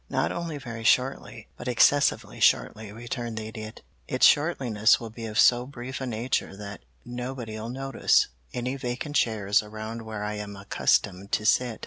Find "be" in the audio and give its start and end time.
5.11-5.27